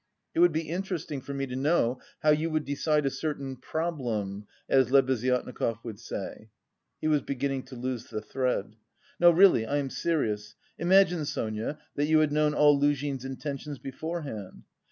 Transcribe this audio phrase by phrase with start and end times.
[0.33, 4.47] It would be interesting for me to know how you would decide a certain 'problem'
[4.67, 6.49] as Lebeziatnikov would say."
[6.99, 8.77] (He was beginning to lose the thread.)
[9.19, 10.55] "No, really, I am serious.
[10.79, 14.63] Imagine, Sonia, that you had known all Luzhin's intentions beforehand.